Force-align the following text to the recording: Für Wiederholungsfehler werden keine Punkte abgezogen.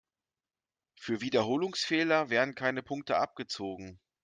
Für 0.95 1.21
Wiederholungsfehler 1.21 2.31
werden 2.31 2.55
keine 2.55 2.81
Punkte 2.81 3.17
abgezogen. 3.19 3.99